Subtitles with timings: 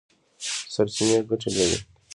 [0.73, 1.77] سرچینې ګټې لري.